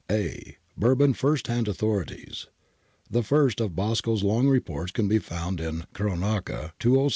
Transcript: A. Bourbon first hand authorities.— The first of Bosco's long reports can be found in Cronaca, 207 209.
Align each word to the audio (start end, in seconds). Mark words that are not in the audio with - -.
A. 0.09 0.57
Bourbon 0.75 1.13
first 1.13 1.45
hand 1.45 1.67
authorities.— 1.67 2.47
The 3.11 3.21
first 3.21 3.61
of 3.61 3.75
Bosco's 3.75 4.23
long 4.23 4.47
reports 4.47 4.91
can 4.91 5.07
be 5.07 5.19
found 5.19 5.61
in 5.61 5.81
Cronaca, 5.93 6.73
207 6.79 6.79
209. 6.79 7.09